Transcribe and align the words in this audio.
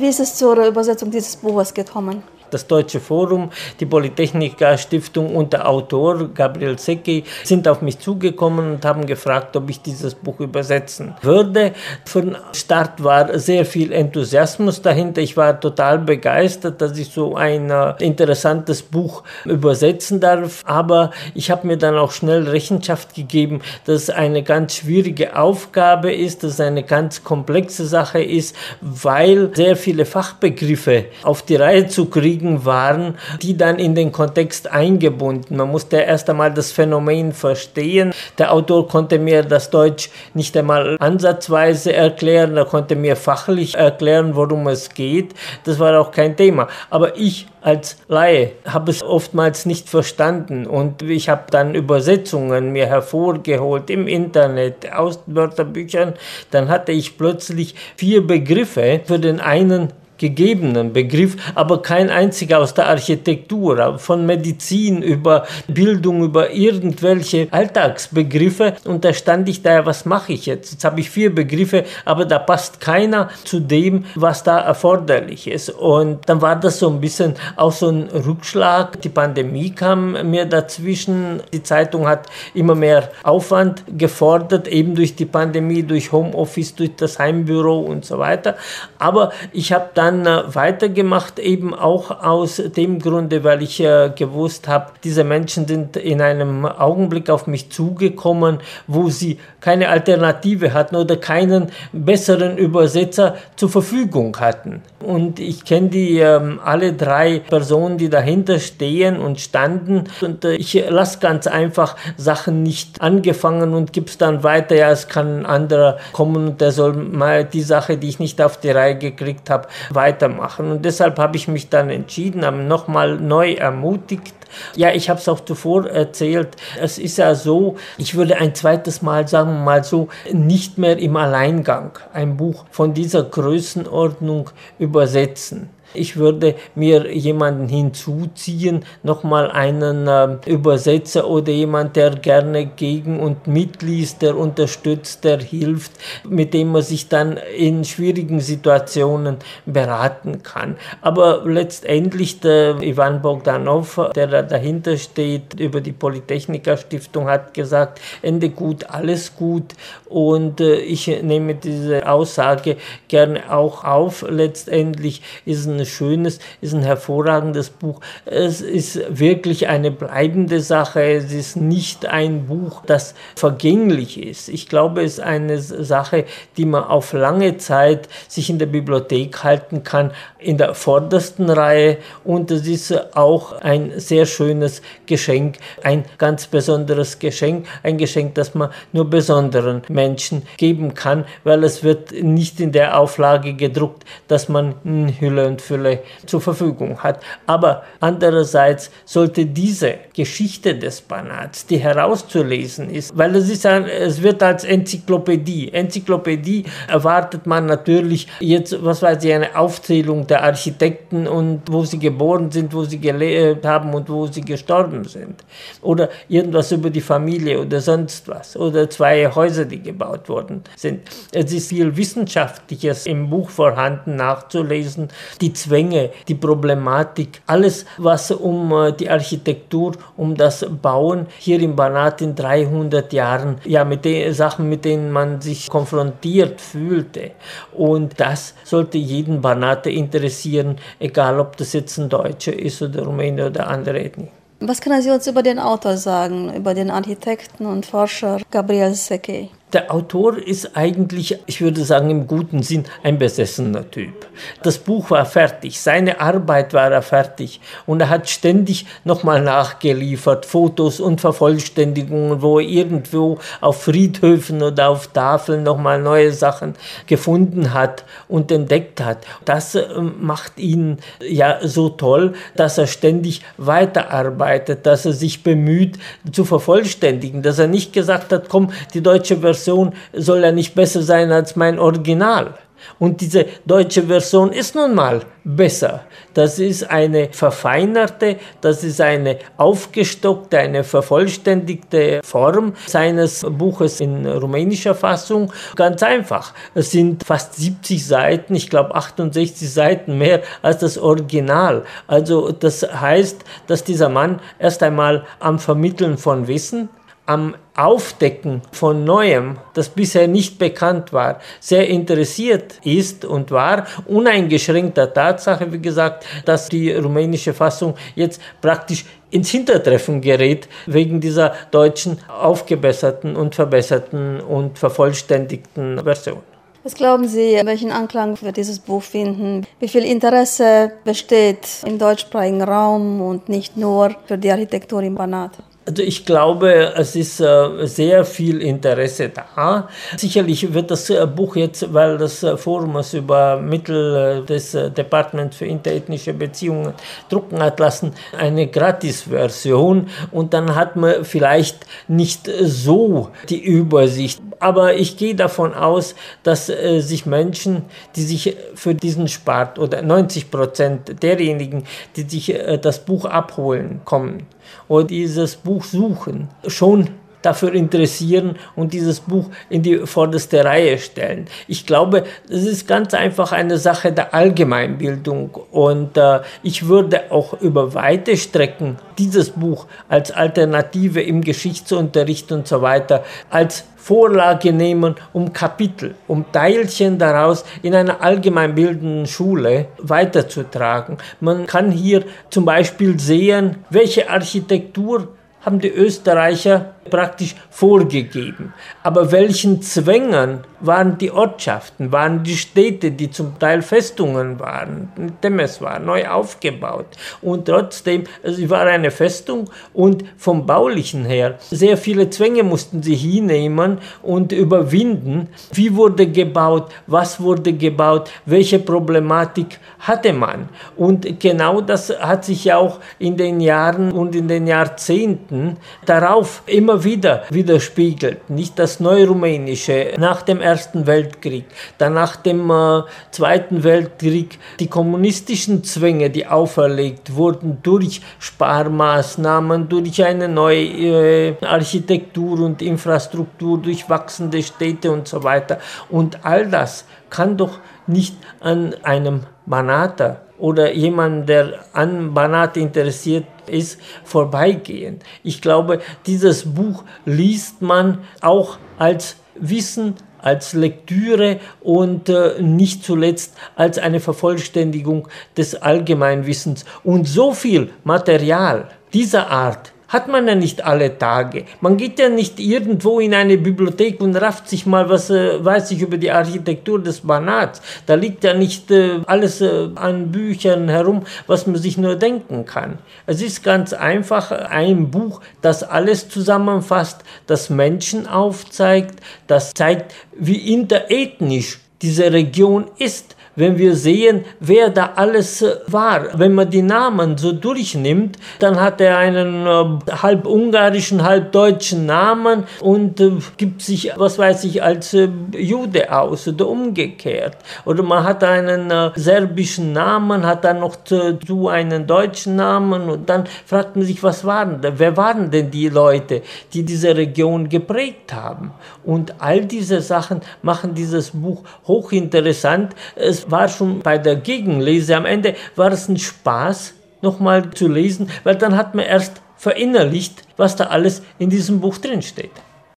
Wie 0.00 0.06
ist 0.06 0.20
es 0.20 0.36
zur 0.36 0.64
Übersetzung 0.64 1.10
dieses 1.10 1.34
Buches 1.34 1.74
gekommen? 1.74 2.22
Das 2.50 2.66
Deutsche 2.66 3.00
Forum, 3.00 3.50
die 3.80 3.86
Polytechnika 3.86 4.78
Stiftung 4.78 5.34
und 5.36 5.52
der 5.52 5.68
Autor 5.68 6.28
Gabriel 6.34 6.78
Secki 6.78 7.24
sind 7.44 7.68
auf 7.68 7.82
mich 7.82 7.98
zugekommen 7.98 8.72
und 8.72 8.84
haben 8.84 9.06
gefragt, 9.06 9.56
ob 9.56 9.68
ich 9.70 9.82
dieses 9.82 10.14
Buch 10.14 10.40
übersetzen 10.40 11.14
würde. 11.22 11.72
Von 12.04 12.36
Start 12.52 13.02
war 13.02 13.38
sehr 13.38 13.64
viel 13.64 13.92
Enthusiasmus 13.92 14.82
dahinter. 14.82 15.20
Ich 15.20 15.36
war 15.36 15.60
total 15.60 15.98
begeistert, 15.98 16.80
dass 16.80 16.96
ich 16.98 17.08
so 17.08 17.36
ein 17.36 17.70
äh, 17.70 17.94
interessantes 17.98 18.82
Buch 18.82 19.22
übersetzen 19.44 20.20
darf. 20.20 20.62
Aber 20.64 21.10
ich 21.34 21.50
habe 21.50 21.66
mir 21.66 21.76
dann 21.76 21.96
auch 21.96 22.12
schnell 22.12 22.48
Rechenschaft 22.48 23.14
gegeben, 23.14 23.60
dass 23.84 24.04
es 24.04 24.10
eine 24.10 24.42
ganz 24.42 24.76
schwierige 24.76 25.36
Aufgabe 25.36 26.12
ist, 26.12 26.42
dass 26.42 26.52
es 26.54 26.60
eine 26.60 26.82
ganz 26.82 27.24
komplexe 27.24 27.86
Sache 27.86 28.22
ist, 28.22 28.56
weil 28.80 29.50
sehr 29.54 29.76
viele 29.76 30.04
Fachbegriffe 30.04 31.06
auf 31.22 31.42
die 31.42 31.56
Reihe 31.56 31.88
zu 31.88 32.06
kriegen 32.06 32.37
Kollegen 32.38 32.64
waren, 32.64 33.16
die 33.42 33.56
dann 33.56 33.78
in 33.78 33.94
den 33.94 34.12
Kontext 34.12 34.70
eingebunden. 34.70 35.56
Man 35.56 35.70
musste 35.70 35.96
erst 35.96 36.30
einmal 36.30 36.52
das 36.52 36.70
Phänomen 36.72 37.32
verstehen. 37.32 38.12
Der 38.38 38.52
Autor 38.52 38.86
konnte 38.88 39.18
mir 39.18 39.42
das 39.42 39.70
Deutsch 39.70 40.10
nicht 40.34 40.56
einmal 40.56 40.96
ansatzweise 41.00 41.92
erklären, 41.92 42.56
er 42.56 42.64
konnte 42.64 42.94
mir 42.94 43.16
fachlich 43.16 43.74
erklären, 43.74 44.36
worum 44.36 44.68
es 44.68 44.90
geht. 44.90 45.34
Das 45.64 45.78
war 45.78 45.98
auch 46.00 46.12
kein 46.12 46.36
Thema. 46.36 46.68
Aber 46.90 47.16
ich 47.16 47.46
als 47.60 47.96
Laie 48.08 48.52
habe 48.66 48.90
es 48.92 49.02
oftmals 49.02 49.66
nicht 49.66 49.88
verstanden 49.88 50.66
und 50.66 51.02
ich 51.02 51.28
habe 51.28 51.44
dann 51.50 51.74
Übersetzungen 51.74 52.70
mir 52.72 52.86
hervorgeholt 52.86 53.90
im 53.90 54.06
Internet 54.06 54.92
aus 54.92 55.18
Wörterbüchern. 55.26 56.14
Dann 56.52 56.68
hatte 56.68 56.92
ich 56.92 57.18
plötzlich 57.18 57.74
vier 57.96 58.24
Begriffe 58.24 59.00
für 59.04 59.18
den 59.18 59.40
einen 59.40 59.92
gegebenen 60.18 60.92
Begriff, 60.92 61.36
aber 61.54 61.82
kein 61.82 62.10
einziger 62.10 62.58
aus 62.58 62.74
der 62.74 62.88
Architektur, 62.88 63.98
von 63.98 64.26
Medizin 64.26 65.02
über 65.02 65.46
Bildung, 65.68 66.22
über 66.24 66.52
irgendwelche 66.52 67.48
Alltagsbegriffe. 67.50 68.74
Und 68.84 69.04
da 69.04 69.12
stand 69.12 69.48
ich 69.48 69.62
da, 69.62 69.86
was 69.86 70.04
mache 70.04 70.32
ich 70.32 70.46
jetzt? 70.46 70.72
Jetzt 70.72 70.84
habe 70.84 71.00
ich 71.00 71.10
vier 71.10 71.34
Begriffe, 71.34 71.84
aber 72.04 72.24
da 72.24 72.38
passt 72.38 72.80
keiner 72.80 73.30
zu 73.44 73.60
dem, 73.60 74.04
was 74.14 74.42
da 74.42 74.58
erforderlich 74.58 75.46
ist. 75.46 75.70
Und 75.70 76.28
dann 76.28 76.42
war 76.42 76.56
das 76.56 76.78
so 76.78 76.88
ein 76.88 77.00
bisschen 77.00 77.34
auch 77.56 77.72
so 77.72 77.88
ein 77.88 78.08
Rückschlag. 78.08 79.00
Die 79.02 79.08
Pandemie 79.08 79.70
kam 79.70 80.30
mir 80.30 80.44
dazwischen. 80.44 81.42
Die 81.52 81.62
Zeitung 81.62 82.08
hat 82.08 82.26
immer 82.54 82.74
mehr 82.74 83.10
Aufwand 83.22 83.84
gefordert, 83.96 84.66
eben 84.68 84.94
durch 84.94 85.14
die 85.14 85.26
Pandemie, 85.26 85.82
durch 85.82 86.12
Homeoffice, 86.12 86.74
durch 86.74 86.96
das 86.96 87.18
Heimbüro 87.18 87.78
und 87.80 88.04
so 88.04 88.18
weiter. 88.18 88.56
Aber 88.98 89.32
ich 89.52 89.72
habe 89.72 89.90
dann 89.94 90.07
dann 90.08 90.54
weitergemacht, 90.54 91.38
eben 91.38 91.74
auch 91.74 92.10
aus 92.22 92.62
dem 92.76 92.98
Grunde, 92.98 93.44
weil 93.44 93.62
ich 93.62 93.80
äh, 93.80 94.10
gewusst 94.14 94.68
habe, 94.68 94.92
diese 95.04 95.24
Menschen 95.24 95.66
sind 95.66 95.96
in 95.96 96.20
einem 96.20 96.64
Augenblick 96.64 97.30
auf 97.30 97.46
mich 97.46 97.70
zugekommen, 97.70 98.58
wo 98.86 99.10
sie 99.10 99.38
keine 99.60 99.88
Alternative 99.88 100.72
hatten 100.72 100.96
oder 100.96 101.16
keinen 101.16 101.70
besseren 101.92 102.56
Übersetzer 102.56 103.36
zur 103.56 103.68
Verfügung 103.68 104.38
hatten. 104.40 104.82
Und 105.00 105.40
ich 105.40 105.64
kenne 105.64 105.88
die 105.88 106.18
ähm, 106.18 106.60
alle 106.64 106.92
drei 106.92 107.40
Personen, 107.40 107.98
die 107.98 108.08
dahinter 108.08 108.58
stehen 108.58 109.18
und 109.18 109.40
standen. 109.40 110.04
Und 110.20 110.44
äh, 110.44 110.54
ich 110.54 110.74
lasse 110.88 111.18
ganz 111.18 111.46
einfach 111.46 111.96
Sachen 112.16 112.62
nicht 112.62 113.00
angefangen 113.00 113.74
und 113.74 113.92
gebe 113.92 114.06
es 114.06 114.18
dann 114.18 114.42
weiter. 114.42 114.74
Ja, 114.74 114.90
es 114.90 115.08
kann 115.08 115.40
ein 115.40 115.46
anderer 115.46 115.98
kommen 116.12 116.48
und 116.48 116.60
der 116.60 116.72
soll 116.72 116.94
mal 116.94 117.44
die 117.44 117.62
Sache, 117.62 117.96
die 117.96 118.08
ich 118.08 118.18
nicht 118.18 118.40
auf 118.40 118.58
die 118.58 118.70
Reihe 118.70 118.96
gekriegt 118.96 119.50
habe, 119.50 119.68
weitermachen. 119.98 120.70
Und 120.70 120.84
deshalb 120.84 121.18
habe 121.18 121.36
ich 121.36 121.48
mich 121.48 121.68
dann 121.68 121.90
entschieden, 121.90 122.44
nochmal 122.68 123.16
neu 123.18 123.54
ermutigt. 123.54 124.37
Ja, 124.76 124.92
ich 124.92 125.08
habe 125.08 125.20
es 125.20 125.28
auch 125.28 125.40
zuvor 125.40 125.88
erzählt. 125.88 126.56
Es 126.80 126.98
ist 126.98 127.18
ja 127.18 127.34
so, 127.34 127.76
ich 127.96 128.14
würde 128.14 128.36
ein 128.36 128.54
zweites 128.54 129.02
Mal, 129.02 129.28
sagen 129.28 129.64
mal 129.64 129.84
so, 129.84 130.08
nicht 130.32 130.78
mehr 130.78 130.98
im 130.98 131.16
Alleingang 131.16 131.98
ein 132.12 132.36
Buch 132.36 132.64
von 132.70 132.94
dieser 132.94 133.22
Größenordnung 133.22 134.50
übersetzen. 134.78 135.70
Ich 135.94 136.16
würde 136.16 136.54
mir 136.74 137.10
jemanden 137.12 137.66
hinzuziehen, 137.68 138.84
nochmal 139.02 139.50
einen 139.50 140.06
äh, 140.06 140.36
Übersetzer 140.46 141.26
oder 141.26 141.50
jemand, 141.50 141.96
der 141.96 142.10
gerne 142.10 142.66
gegen 142.66 143.20
und 143.20 143.46
mitliest, 143.46 144.20
der 144.20 144.36
unterstützt, 144.36 145.24
der 145.24 145.38
hilft, 145.38 145.92
mit 146.28 146.52
dem 146.52 146.72
man 146.72 146.82
sich 146.82 147.08
dann 147.08 147.38
in 147.56 147.84
schwierigen 147.84 148.40
Situationen 148.40 149.38
beraten 149.64 150.42
kann. 150.42 150.76
Aber 151.00 151.44
letztendlich 151.46 152.40
der 152.40 152.82
Ivan 152.82 153.22
Bogdanov, 153.22 153.98
der 154.14 154.37
da 154.42 154.58
dahinter 154.58 154.96
steht, 154.96 155.58
über 155.58 155.80
die 155.80 155.92
Polytechnika 155.92 156.76
Stiftung 156.76 157.28
hat 157.28 157.54
gesagt, 157.54 158.00
Ende 158.22 158.50
gut, 158.50 158.88
alles 158.90 159.34
gut. 159.34 159.74
Und 160.08 160.60
äh, 160.60 160.76
ich 160.76 161.06
nehme 161.22 161.54
diese 161.54 162.08
Aussage 162.08 162.76
gerne 163.08 163.52
auch 163.52 163.84
auf. 163.84 164.24
Letztendlich 164.28 165.22
ist 165.44 165.66
ein 165.66 165.84
schönes, 165.86 166.38
ist 166.60 166.74
ein 166.74 166.82
hervorragendes 166.82 167.70
Buch. 167.70 168.00
Es 168.24 168.60
ist 168.60 169.00
wirklich 169.08 169.68
eine 169.68 169.90
bleibende 169.90 170.60
Sache. 170.60 171.02
Es 171.02 171.32
ist 171.32 171.56
nicht 171.56 172.06
ein 172.06 172.46
Buch, 172.46 172.82
das 172.86 173.14
vergänglich 173.36 174.20
ist. 174.22 174.48
Ich 174.48 174.68
glaube, 174.68 175.02
es 175.02 175.14
ist 175.14 175.20
eine 175.20 175.58
Sache, 175.58 176.24
die 176.56 176.64
man 176.64 176.84
auf 176.84 177.12
lange 177.12 177.56
Zeit 177.58 178.08
sich 178.28 178.50
in 178.50 178.58
der 178.58 178.66
Bibliothek 178.66 179.42
halten 179.44 179.82
kann, 179.82 180.12
in 180.38 180.58
der 180.58 180.74
vordersten 180.74 181.50
Reihe. 181.50 181.98
Und 182.24 182.50
es 182.50 182.66
ist 182.66 183.16
auch 183.16 183.52
ein 183.52 183.92
sehr 183.96 184.26
schönes 184.28 184.82
Geschenk, 185.06 185.56
ein 185.82 186.04
ganz 186.18 186.46
besonderes 186.46 187.18
Geschenk, 187.18 187.66
ein 187.82 187.98
Geschenk, 187.98 188.34
das 188.34 188.54
man 188.54 188.70
nur 188.92 189.08
besonderen 189.08 189.82
Menschen 189.88 190.42
geben 190.56 190.94
kann, 190.94 191.24
weil 191.44 191.64
es 191.64 191.82
wird 191.82 192.12
nicht 192.12 192.60
in 192.60 192.72
der 192.72 192.98
Auflage 192.98 193.54
gedruckt, 193.54 194.04
dass 194.28 194.48
man 194.48 194.74
in 194.84 195.20
Hülle 195.20 195.46
und 195.46 195.62
Fülle 195.62 196.00
zur 196.26 196.40
Verfügung 196.40 197.02
hat. 197.02 197.20
Aber 197.46 197.82
andererseits 198.00 198.90
sollte 199.04 199.46
diese 199.46 199.94
Geschichte 200.14 200.74
des 200.76 201.00
Banats, 201.00 201.66
die 201.66 201.78
herauszulesen 201.78 202.90
ist, 202.90 203.16
weil 203.16 203.34
es 203.36 203.48
ist 203.48 203.66
ein, 203.66 203.86
es 203.86 204.22
wird 204.22 204.42
als 204.42 204.64
Enzyklopädie. 204.64 205.72
Enzyklopädie 205.72 206.64
erwartet 206.88 207.46
man 207.46 207.66
natürlich 207.66 208.28
jetzt, 208.40 208.84
was 208.84 209.02
weiß 209.02 209.22
ich, 209.24 209.32
eine 209.32 209.56
Aufzählung 209.56 210.26
der 210.26 210.42
Architekten 210.44 211.26
und 211.26 211.62
wo 211.70 211.84
sie 211.84 211.98
geboren 211.98 212.50
sind, 212.50 212.74
wo 212.74 212.84
sie 212.84 212.98
gelebt 212.98 213.64
haben 213.64 213.94
und 213.94 214.08
wo 214.08 214.17
sie 214.26 214.42
gestorben 214.42 215.04
sind. 215.04 215.44
Oder 215.82 216.08
irgendwas 216.28 216.72
über 216.72 216.90
die 216.90 217.00
Familie 217.00 217.60
oder 217.60 217.80
sonst 217.80 218.28
was. 218.28 218.56
Oder 218.56 218.88
zwei 218.90 219.28
Häuser, 219.34 219.64
die 219.64 219.82
gebaut 219.82 220.28
worden 220.28 220.62
sind. 220.76 221.00
Es 221.32 221.52
ist 221.52 221.68
viel 221.68 221.96
Wissenschaftliches 221.96 223.06
im 223.06 223.30
Buch 223.30 223.50
vorhanden 223.50 224.16
nachzulesen. 224.16 225.08
Die 225.40 225.52
Zwänge, 225.52 226.10
die 226.26 226.34
Problematik, 226.34 227.42
alles, 227.46 227.86
was 227.96 228.30
um 228.30 228.72
äh, 228.72 228.92
die 228.92 229.10
Architektur, 229.10 229.92
um 230.16 230.34
das 230.34 230.66
Bauen 230.82 231.26
hier 231.38 231.60
im 231.60 231.76
Banat 231.76 232.20
in 232.20 232.34
300 232.34 233.12
Jahren, 233.12 233.56
ja, 233.64 233.84
mit 233.84 234.04
den 234.04 234.32
Sachen, 234.32 234.68
mit 234.68 234.84
denen 234.84 235.10
man 235.10 235.40
sich 235.40 235.68
konfrontiert 235.68 236.60
fühlte. 236.60 237.32
Und 237.72 238.18
das 238.18 238.54
sollte 238.64 238.98
jeden 238.98 239.40
Banater 239.40 239.90
interessieren, 239.90 240.76
egal 240.98 241.40
ob 241.40 241.56
das 241.56 241.72
jetzt 241.72 241.98
ein 241.98 242.08
Deutscher 242.08 242.52
ist 242.52 242.82
oder 242.82 243.04
Rumäne 243.04 243.46
oder 243.46 243.68
andere 243.68 244.07
Ethnie. 244.08 244.28
Was 244.60 244.80
können 244.80 245.00
Sie 245.02 245.10
uns 245.10 245.26
über 245.26 245.42
den 245.42 245.58
Autor 245.58 245.96
sagen, 245.96 246.52
über 246.54 246.74
den 246.74 246.90
Architekten 246.90 247.66
und 247.66 247.86
Forscher 247.86 248.40
Gabriel 248.50 248.94
Sekei? 248.94 249.50
Der 249.74 249.92
Autor 249.92 250.38
ist 250.38 250.76
eigentlich, 250.78 251.38
ich 251.44 251.60
würde 251.60 251.84
sagen, 251.84 252.08
im 252.08 252.26
guten 252.26 252.62
Sinn 252.62 252.84
ein 253.02 253.18
besessener 253.18 253.90
Typ. 253.90 254.26
Das 254.62 254.78
Buch 254.78 255.10
war 255.10 255.26
fertig, 255.26 255.78
seine 255.78 256.22
Arbeit 256.22 256.72
war 256.72 256.90
er 256.90 257.02
fertig 257.02 257.60
und 257.84 258.00
er 258.00 258.08
hat 258.08 258.30
ständig 258.30 258.86
nochmal 259.04 259.42
nachgeliefert, 259.42 260.46
Fotos 260.46 261.00
und 261.00 261.20
Vervollständigungen, 261.20 262.40
wo 262.40 262.58
er 262.58 262.66
irgendwo 262.66 263.40
auf 263.60 263.82
Friedhöfen 263.82 264.62
oder 264.62 264.88
auf 264.88 265.08
Tafeln 265.08 265.64
nochmal 265.64 266.00
neue 266.00 266.32
Sachen 266.32 266.74
gefunden 267.06 267.74
hat 267.74 268.06
und 268.26 268.50
entdeckt 268.50 269.02
hat. 269.02 269.18
Das 269.44 269.74
äh, 269.74 269.84
macht 270.00 270.58
ihn 270.58 270.96
ja 271.20 271.58
so 271.62 271.90
toll, 271.90 272.32
dass 272.56 272.78
er 272.78 272.86
ständig 272.86 273.42
weiterarbeitet, 273.58 274.86
dass 274.86 275.04
er 275.04 275.12
sich 275.12 275.42
bemüht 275.42 275.98
zu 276.32 276.46
vervollständigen, 276.46 277.42
dass 277.42 277.58
er 277.58 277.66
nicht 277.66 277.92
gesagt 277.92 278.32
hat, 278.32 278.48
komm, 278.48 278.70
die 278.94 279.02
deutsche 279.02 279.36
Version 279.36 279.57
Version 279.58 279.92
soll 280.12 280.40
ja 280.40 280.52
nicht 280.52 280.74
besser 280.74 281.02
sein 281.02 281.32
als 281.32 281.56
mein 281.56 281.78
Original. 281.78 282.54
Und 283.00 283.20
diese 283.20 283.46
deutsche 283.66 284.04
Version 284.04 284.52
ist 284.52 284.76
nun 284.76 284.94
mal 284.94 285.22
besser. 285.42 286.02
Das 286.34 286.60
ist 286.60 286.88
eine 286.88 287.28
verfeinerte, 287.32 288.36
das 288.60 288.84
ist 288.84 289.00
eine 289.00 289.38
aufgestockte, 289.56 290.58
eine 290.58 290.84
vervollständigte 290.84 292.20
Form 292.22 292.74
seines 292.86 293.44
Buches 293.48 294.00
in 294.00 294.26
rumänischer 294.26 294.94
Fassung. 294.94 295.52
Ganz 295.74 296.04
einfach. 296.04 296.54
Es 296.74 296.92
sind 296.92 297.24
fast 297.24 297.54
70 297.54 298.06
Seiten, 298.06 298.54
ich 298.54 298.70
glaube 298.70 298.94
68 298.94 299.68
Seiten 299.68 300.16
mehr 300.16 300.42
als 300.62 300.78
das 300.78 300.98
Original. 300.98 301.84
Also 302.06 302.52
das 302.52 302.82
heißt, 302.82 303.44
dass 303.66 303.82
dieser 303.82 304.08
Mann 304.08 304.40
erst 304.60 304.84
einmal 304.84 305.24
am 305.40 305.58
Vermitteln 305.58 306.16
von 306.16 306.46
Wissen, 306.46 306.90
am 307.28 307.54
Aufdecken 307.76 308.62
von 308.72 309.04
Neuem, 309.04 309.58
das 309.74 309.90
bisher 309.90 310.26
nicht 310.26 310.58
bekannt 310.58 311.12
war, 311.12 311.40
sehr 311.60 311.86
interessiert 311.86 312.80
ist 312.82 313.26
und 313.26 313.50
war, 313.50 313.86
uneingeschränkter 314.06 315.12
Tatsache, 315.12 315.70
wie 315.70 315.78
gesagt, 315.78 316.24
dass 316.46 316.70
die 316.70 316.90
rumänische 316.90 317.52
Fassung 317.52 317.94
jetzt 318.14 318.40
praktisch 318.62 319.04
ins 319.30 319.50
Hintertreffen 319.50 320.22
gerät 320.22 320.68
wegen 320.86 321.20
dieser 321.20 321.52
deutschen 321.70 322.18
aufgebesserten 322.28 323.36
und 323.36 323.54
verbesserten 323.54 324.40
und 324.40 324.78
vervollständigten 324.78 326.02
Version. 326.02 326.40
Was 326.82 326.94
glauben 326.94 327.28
Sie, 327.28 327.60
welchen 327.62 327.92
Anklang 327.92 328.40
wird 328.40 328.56
dieses 328.56 328.78
Buch 328.78 329.02
finden? 329.02 329.66
Wie 329.80 329.88
viel 329.88 330.04
Interesse 330.04 330.92
besteht 331.04 331.68
im 331.84 331.98
deutschsprachigen 331.98 332.62
Raum 332.62 333.20
und 333.20 333.50
nicht 333.50 333.76
nur 333.76 334.16
für 334.24 334.38
die 334.38 334.50
Architektur 334.50 335.02
im 335.02 335.14
Banat? 335.14 335.50
Also 335.88 336.02
ich 336.02 336.26
glaube, 336.26 336.92
es 336.96 337.16
ist 337.16 337.40
äh, 337.40 337.86
sehr 337.86 338.26
viel 338.26 338.60
Interesse 338.60 339.30
da. 339.30 339.88
Sicherlich 340.18 340.74
wird 340.74 340.90
das 340.90 341.08
äh, 341.08 341.26
Buch 341.26 341.56
jetzt, 341.56 341.94
weil 341.94 342.18
das 342.18 342.42
äh, 342.42 342.58
Forum 342.58 342.96
es 342.96 343.14
über 343.14 343.56
Mittel 343.56 344.44
des 344.44 344.72
Departments 344.72 345.56
für 345.56 345.64
interethnische 345.64 346.34
Beziehungen 346.34 346.92
drucken 347.30 347.62
hat 347.62 347.80
lassen, 347.80 348.12
eine 348.38 348.66
Gratis-Version 348.66 350.08
und 350.30 350.52
dann 350.52 350.74
hat 350.74 350.96
man 350.96 351.24
vielleicht 351.24 351.86
nicht 352.06 352.50
so 352.60 353.30
die 353.48 353.64
Übersicht. 353.64 354.42
Aber 354.60 354.94
ich 354.94 355.16
gehe 355.16 355.36
davon 355.36 355.72
aus, 355.72 356.14
dass 356.42 356.66
sich 356.66 357.24
Menschen, 357.24 357.84
die 358.16 358.22
sich 358.22 358.56
für 358.74 358.94
diesen 358.94 359.28
Spart 359.28 359.78
oder 359.78 360.02
90 360.02 360.50
Prozent 360.50 361.22
derjenigen, 361.22 361.84
die 362.16 362.22
sich 362.22 362.54
das 362.82 363.04
Buch 363.04 363.24
abholen, 363.24 364.00
kommen 364.04 364.46
oder 364.88 365.04
dieses 365.04 365.56
Buch 365.56 365.84
suchen, 365.84 366.48
schon 366.66 367.08
dafür 367.42 367.72
interessieren 367.72 368.56
und 368.76 368.92
dieses 368.92 369.20
Buch 369.20 369.46
in 369.68 369.82
die 369.82 369.98
vorderste 369.98 370.64
Reihe 370.64 370.98
stellen. 370.98 371.46
Ich 371.66 371.86
glaube, 371.86 372.24
es 372.48 372.64
ist 372.64 372.88
ganz 372.88 373.14
einfach 373.14 373.52
eine 373.52 373.78
Sache 373.78 374.12
der 374.12 374.34
Allgemeinbildung 374.34 375.50
und 375.70 376.16
äh, 376.16 376.40
ich 376.62 376.88
würde 376.88 377.30
auch 377.30 377.60
über 377.60 377.94
weite 377.94 378.36
Strecken 378.36 378.96
dieses 379.18 379.50
Buch 379.50 379.86
als 380.08 380.30
Alternative 380.30 381.20
im 381.20 381.42
Geschichtsunterricht 381.42 382.52
und 382.52 382.66
so 382.66 382.82
weiter 382.82 383.24
als 383.50 383.84
Vorlage 383.96 384.72
nehmen, 384.72 385.16
um 385.34 385.52
Kapitel, 385.52 386.14
um 386.28 386.50
Teilchen 386.50 387.18
daraus 387.18 387.64
in 387.82 387.94
einer 387.94 388.22
allgemeinbildenden 388.22 389.26
Schule 389.26 389.88
weiterzutragen. 389.98 391.18
Man 391.40 391.66
kann 391.66 391.90
hier 391.90 392.24
zum 392.48 392.64
Beispiel 392.64 393.20
sehen, 393.20 393.84
welche 393.90 394.30
Architektur 394.30 395.28
haben 395.60 395.80
die 395.80 395.90
Österreicher 395.90 396.94
praktisch 397.10 397.54
vorgegeben. 397.70 398.72
Aber 399.02 399.32
welchen 399.32 399.82
Zwängen 399.82 400.60
waren 400.80 401.18
die 401.18 401.30
Ortschaften, 401.30 402.12
waren 402.12 402.42
die 402.42 402.56
Städte, 402.56 403.10
die 403.10 403.30
zum 403.30 403.58
Teil 403.58 403.82
Festungen 403.82 404.60
waren, 404.60 405.10
Temes 405.40 405.80
war 405.80 405.98
neu 405.98 406.28
aufgebaut. 406.28 407.06
Und 407.42 407.66
trotzdem, 407.66 408.24
also 408.42 408.62
es 408.62 408.70
war 408.70 408.86
eine 408.86 409.10
Festung 409.10 409.68
und 409.92 410.24
vom 410.36 410.66
Baulichen 410.66 411.24
her, 411.24 411.58
sehr 411.70 411.96
viele 411.96 412.30
Zwänge 412.30 412.62
mussten 412.62 413.02
sie 413.02 413.16
hinnehmen 413.16 413.98
und 414.22 414.52
überwinden. 414.52 415.48
Wie 415.72 415.94
wurde 415.94 416.28
gebaut, 416.28 416.92
was 417.06 417.40
wurde 417.40 417.72
gebaut, 417.72 418.30
welche 418.46 418.78
Problematik 418.78 419.78
hatte 419.98 420.32
man. 420.32 420.68
Und 420.96 421.40
genau 421.40 421.80
das 421.80 422.10
hat 422.20 422.44
sich 422.44 422.64
ja 422.64 422.76
auch 422.76 423.00
in 423.18 423.36
den 423.36 423.60
Jahren 423.60 424.12
und 424.12 424.34
in 424.34 424.48
den 424.48 424.66
Jahrzehnten 424.66 425.76
darauf 426.06 426.62
immer 426.66 426.97
wieder 427.04 427.42
widerspiegelt. 427.50 428.50
Nicht 428.50 428.78
das 428.78 429.00
Neurumänische 429.00 430.14
nach 430.18 430.42
dem 430.42 430.60
Ersten 430.60 431.06
Weltkrieg, 431.06 431.66
dann 431.98 432.14
nach 432.14 432.36
dem 432.36 432.70
äh, 432.70 433.02
Zweiten 433.30 433.84
Weltkrieg, 433.84 434.58
die 434.80 434.88
kommunistischen 434.88 435.84
Zwänge, 435.84 436.30
die 436.30 436.46
auferlegt 436.46 437.34
wurden 437.34 437.78
durch 437.82 438.20
Sparmaßnahmen, 438.38 439.88
durch 439.88 440.24
eine 440.24 440.48
neue 440.48 440.84
äh, 440.84 441.56
Architektur 441.64 442.60
und 442.60 442.82
Infrastruktur, 442.82 443.78
durch 443.78 444.08
wachsende 444.08 444.62
Städte 444.62 445.10
und 445.10 445.28
so 445.28 445.44
weiter. 445.44 445.78
Und 446.08 446.44
all 446.44 446.66
das 446.68 447.04
kann 447.30 447.56
doch 447.56 447.78
nicht 448.06 448.36
an 448.60 448.94
einem 449.02 449.42
Banater 449.66 450.47
oder 450.58 450.92
jemand, 450.92 451.48
der 451.48 451.84
an 451.92 452.34
Banat 452.34 452.76
interessiert 452.76 453.44
ist, 453.66 454.00
vorbeigehen. 454.24 455.20
Ich 455.42 455.60
glaube, 455.60 456.00
dieses 456.26 456.74
Buch 456.74 457.04
liest 457.24 457.82
man 457.82 458.18
auch 458.40 458.78
als 458.98 459.36
Wissen, 459.54 460.14
als 460.40 460.72
Lektüre 460.72 461.58
und 461.80 462.28
äh, 462.28 462.60
nicht 462.60 463.04
zuletzt 463.04 463.56
als 463.76 463.98
eine 463.98 464.20
Vervollständigung 464.20 465.28
des 465.56 465.74
Allgemeinwissens. 465.74 466.84
Und 467.04 467.26
so 467.26 467.52
viel 467.52 467.90
Material 468.04 468.88
dieser 469.12 469.50
Art 469.50 469.92
hat 470.08 470.26
man 470.26 470.48
ja 470.48 470.54
nicht 470.54 470.84
alle 470.84 471.18
Tage. 471.18 471.64
Man 471.80 471.96
geht 471.96 472.18
ja 472.18 472.28
nicht 472.28 472.58
irgendwo 472.58 473.20
in 473.20 473.34
eine 473.34 473.58
Bibliothek 473.58 474.20
und 474.20 474.34
rafft 474.36 474.68
sich 474.68 474.86
mal, 474.86 475.08
was 475.08 475.30
äh, 475.30 475.62
weiß 475.62 475.90
ich 475.90 476.00
über 476.00 476.16
die 476.16 476.30
Architektur 476.30 477.02
des 477.02 477.20
Banats. 477.20 477.82
Da 478.06 478.14
liegt 478.14 478.42
ja 478.42 478.54
nicht 478.54 478.90
äh, 478.90 479.20
alles 479.26 479.60
äh, 479.60 479.90
an 479.94 480.32
Büchern 480.32 480.88
herum, 480.88 481.24
was 481.46 481.66
man 481.66 481.76
sich 481.76 481.98
nur 481.98 482.16
denken 482.16 482.64
kann. 482.64 482.98
Es 483.26 483.42
ist 483.42 483.62
ganz 483.62 483.92
einfach 483.92 484.50
ein 484.50 485.10
Buch, 485.10 485.40
das 485.60 485.82
alles 485.82 486.28
zusammenfasst, 486.28 487.22
das 487.46 487.68
Menschen 487.68 488.26
aufzeigt, 488.26 489.20
das 489.46 489.74
zeigt, 489.74 490.14
wie 490.32 490.72
interethnisch 490.72 491.80
diese 492.00 492.32
Region 492.32 492.86
ist 492.98 493.36
wenn 493.58 493.76
wir 493.76 493.96
sehen, 493.96 494.44
wer 494.60 494.88
da 494.88 495.12
alles 495.16 495.62
äh, 495.62 495.76
war. 495.88 496.38
Wenn 496.38 496.54
man 496.54 496.70
die 496.70 496.82
Namen 496.82 497.36
so 497.36 497.52
durchnimmt, 497.52 498.36
dann 498.60 498.80
hat 498.80 499.00
er 499.00 499.18
einen 499.18 499.66
äh, 499.66 500.12
halb 500.12 500.46
ungarischen, 500.46 501.24
halb 501.24 501.50
deutschen 501.52 502.06
Namen 502.06 502.64
und 502.80 503.20
äh, 503.20 503.32
gibt 503.56 503.82
sich, 503.82 504.12
was 504.16 504.38
weiß 504.38 504.64
ich, 504.64 504.82
als 504.82 505.12
äh, 505.12 505.28
Jude 505.56 506.12
aus 506.12 506.46
oder 506.46 506.68
umgekehrt. 506.68 507.56
Oder 507.84 508.04
man 508.04 508.22
hat 508.22 508.44
einen 508.44 508.90
äh, 508.90 509.10
serbischen 509.16 509.92
Namen, 509.92 510.46
hat 510.46 510.64
dann 510.64 510.78
noch 510.78 510.94
dazu 510.96 511.68
einen 511.68 512.06
deutschen 512.06 512.54
Namen 512.54 513.10
und 513.10 513.28
dann 513.28 513.44
fragt 513.66 513.96
man 513.96 514.04
sich, 514.04 514.22
was 514.22 514.44
waren 514.44 514.80
da? 514.80 514.92
Wer 514.96 515.16
waren 515.16 515.50
denn 515.50 515.70
die 515.70 515.88
Leute, 515.88 516.42
die 516.72 516.84
diese 516.84 517.16
Region 517.16 517.68
geprägt 517.68 518.32
haben? 518.32 518.70
Und 519.04 519.34
all 519.40 519.64
diese 519.64 520.00
Sachen 520.00 520.42
machen 520.62 520.94
dieses 520.94 521.30
Buch 521.30 521.64
hochinteressant. 521.86 522.94
Es 523.16 523.47
war 523.50 523.68
schon 523.68 524.00
bei 524.00 524.18
der 524.18 524.36
Gegenlese 524.36 525.16
am 525.16 525.26
Ende, 525.26 525.54
war 525.76 525.92
es 525.92 526.08
ein 526.08 526.18
Spaß, 526.18 526.94
nochmal 527.22 527.70
zu 527.70 527.88
lesen, 527.88 528.30
weil 528.44 528.56
dann 528.56 528.76
hat 528.76 528.94
man 528.94 529.04
erst 529.04 529.42
verinnerlicht, 529.56 530.42
was 530.56 530.76
da 530.76 530.84
alles 530.84 531.22
in 531.38 531.50
diesem 531.50 531.80
Buch 531.80 531.98
drin 531.98 532.22
steht. 532.22 532.52